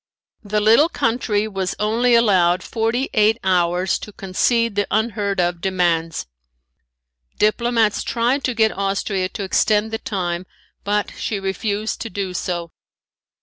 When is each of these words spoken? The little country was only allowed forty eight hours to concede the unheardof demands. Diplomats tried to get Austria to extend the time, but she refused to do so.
The 0.43 0.59
little 0.59 0.89
country 0.89 1.47
was 1.47 1.75
only 1.77 2.15
allowed 2.15 2.63
forty 2.63 3.07
eight 3.13 3.37
hours 3.43 3.99
to 3.99 4.11
concede 4.11 4.73
the 4.75 4.87
unheardof 4.89 5.61
demands. 5.61 6.25
Diplomats 7.37 8.01
tried 8.01 8.43
to 8.45 8.55
get 8.55 8.75
Austria 8.75 9.29
to 9.29 9.43
extend 9.43 9.91
the 9.91 9.99
time, 9.99 10.47
but 10.83 11.11
she 11.19 11.39
refused 11.39 12.01
to 12.01 12.09
do 12.09 12.33
so. 12.33 12.71